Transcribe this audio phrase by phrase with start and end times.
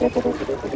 [0.00, 0.69] ありがとうございます。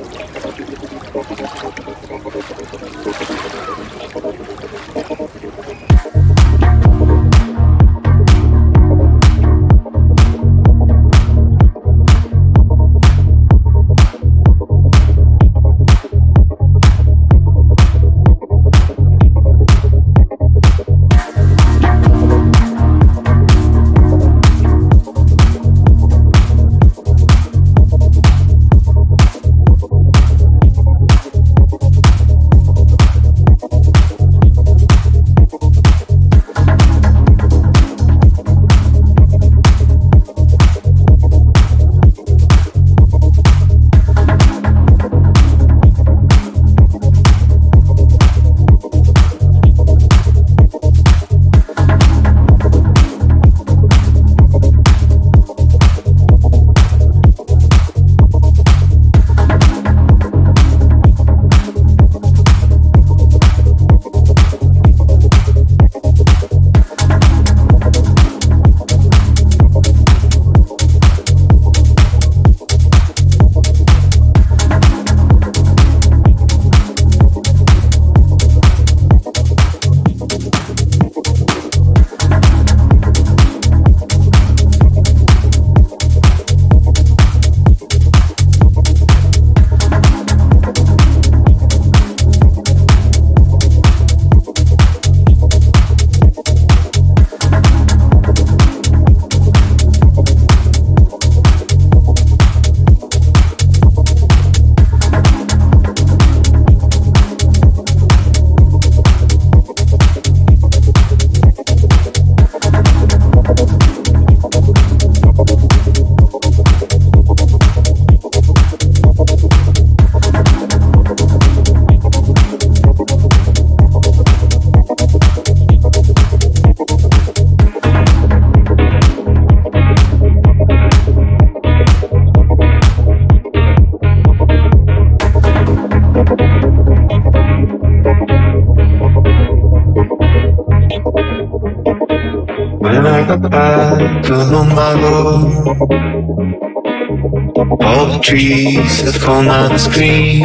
[148.34, 150.40] Trees have fallen on the screen.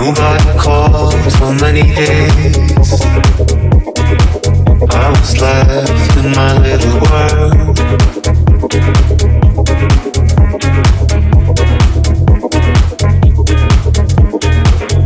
[0.00, 2.88] Nobody called for many days.
[4.90, 7.78] I was left in my little world.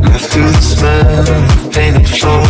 [0.04, 2.47] Left to the smell of painted floors.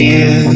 [0.00, 0.48] Down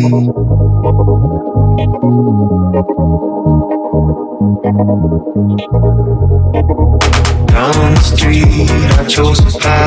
[7.94, 9.83] the street, I chose a path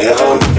[0.00, 0.49] down.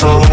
[0.00, 0.27] control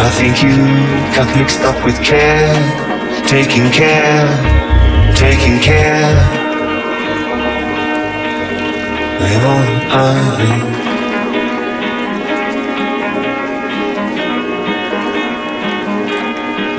[0.00, 0.54] I think you
[1.16, 2.54] got mixed up with care,
[3.26, 4.28] taking care,
[5.16, 6.14] taking care.
[9.18, 10.18] They all I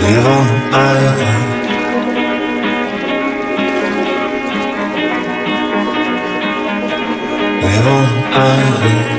[0.01, 0.85] Live on I
[7.61, 9.18] Live on island.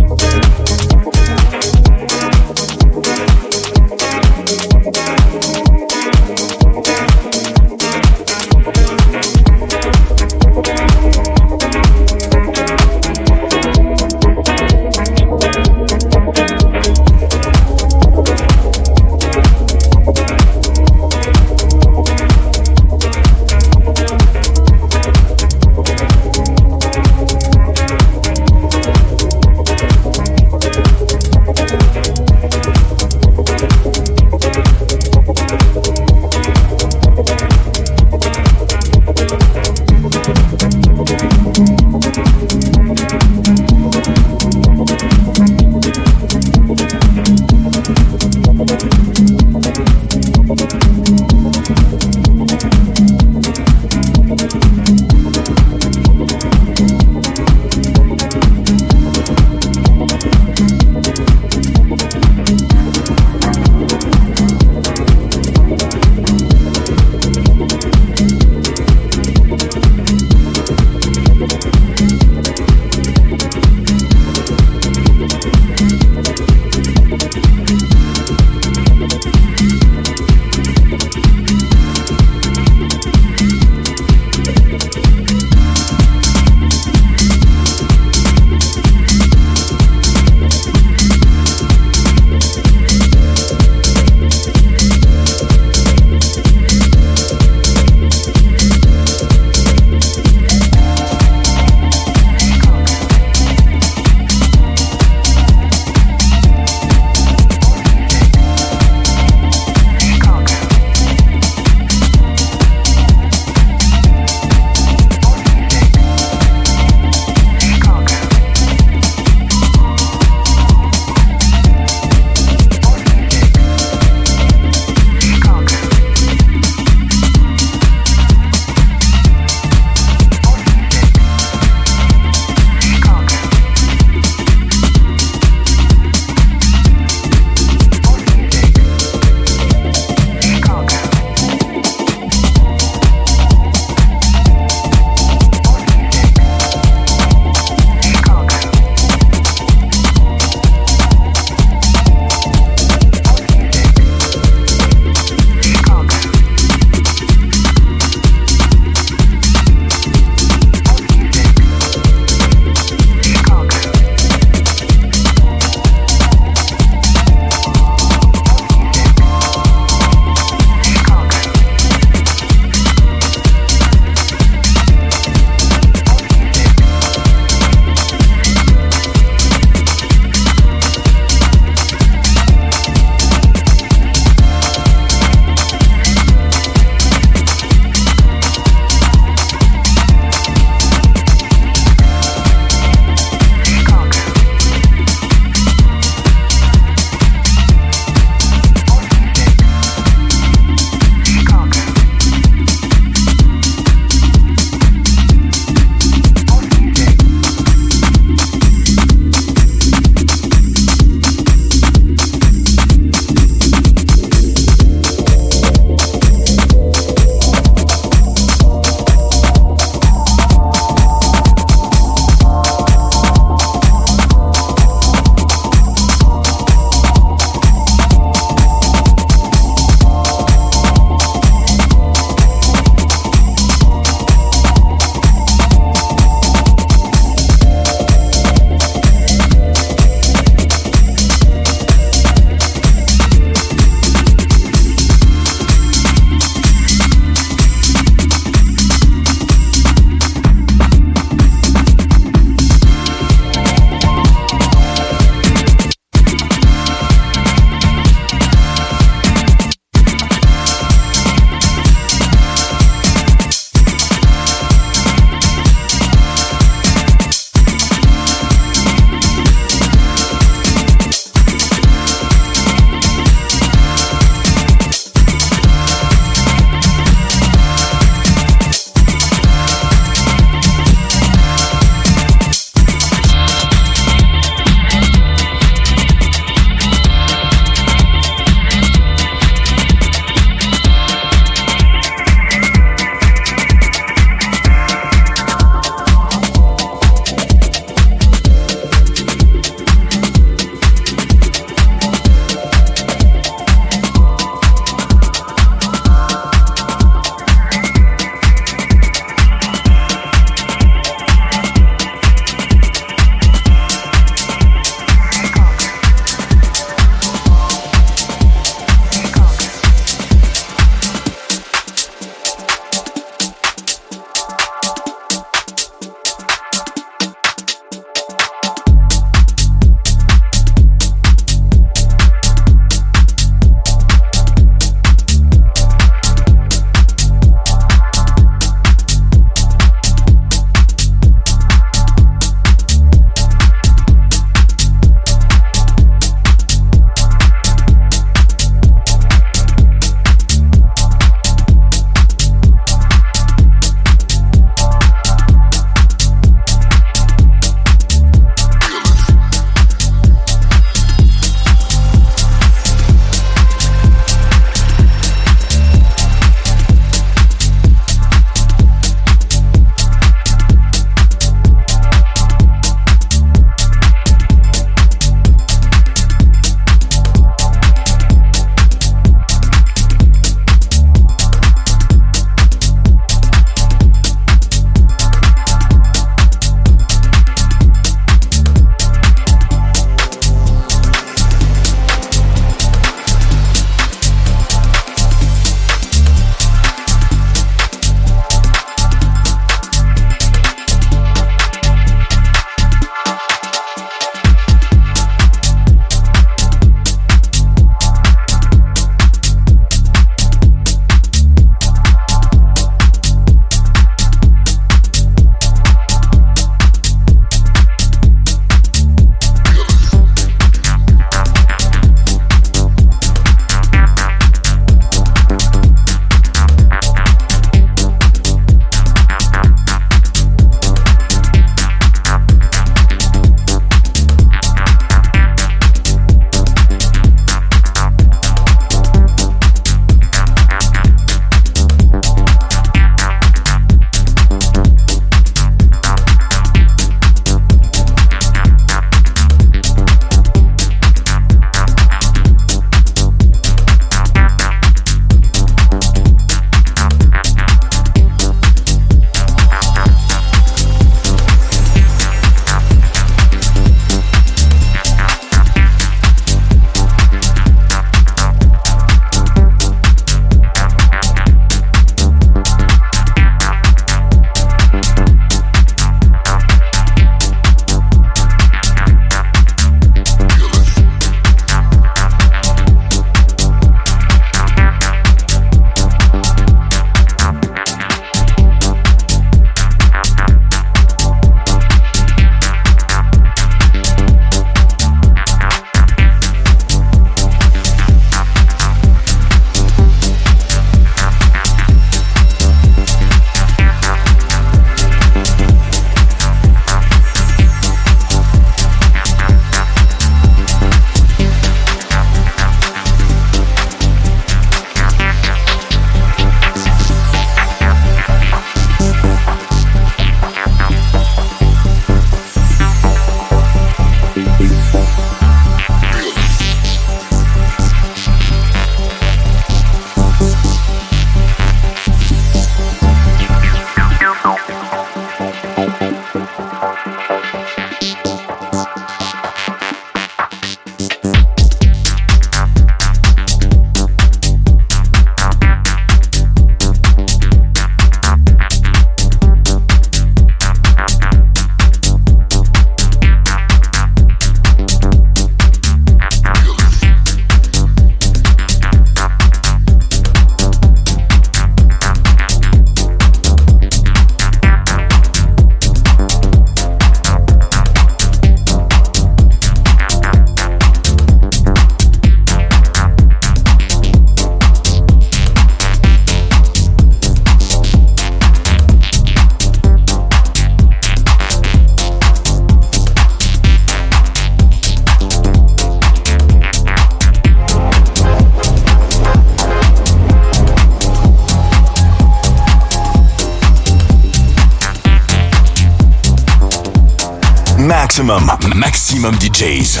[599.24, 600.00] Maximum DJs.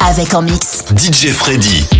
[0.00, 1.99] Avec en mix DJ Freddy.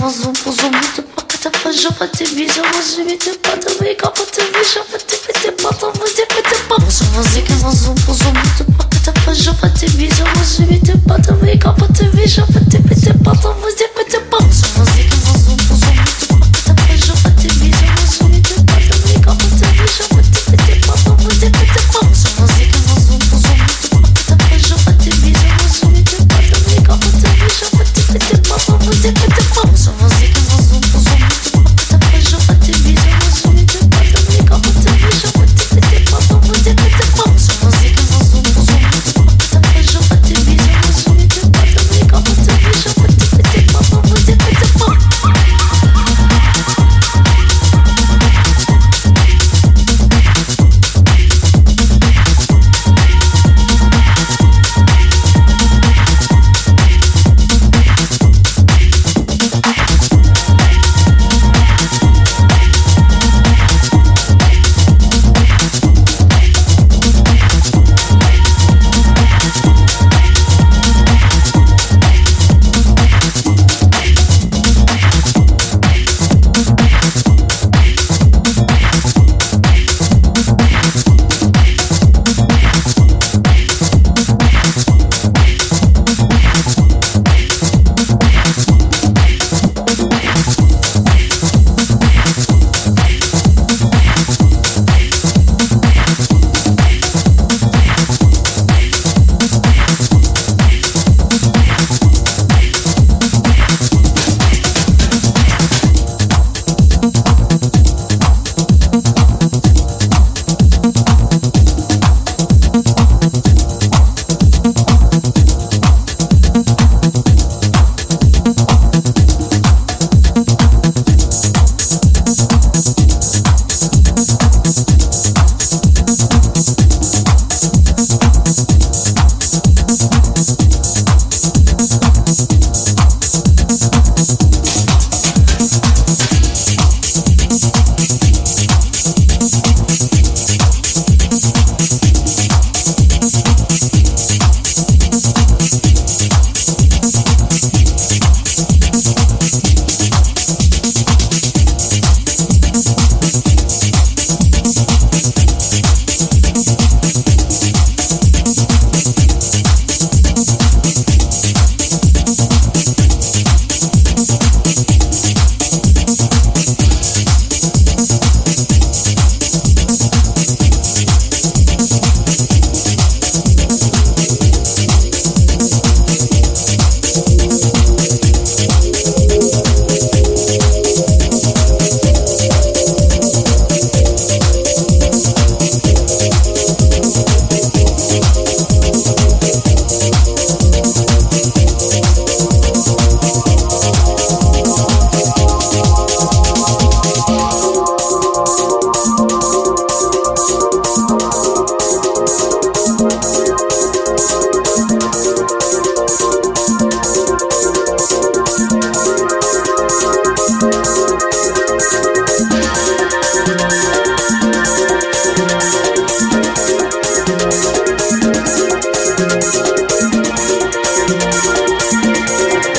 [0.00, 5.50] mazum buzum bitti pakata paja pati bija maji bitti pata vika pati vija pati pati
[5.62, 10.92] pata maji pati pata mazum mazike mazum buzum bitti pakata paja pati bija maji bitti
[11.08, 13.84] pata vika pati vija pati pati pata maji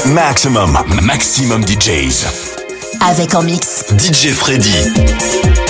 [0.10, 2.26] Maximum, maximum DJs.
[3.07, 5.69] Avec en mix DJ Freddy.